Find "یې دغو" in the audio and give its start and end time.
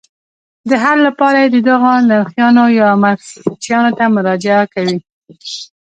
1.43-1.93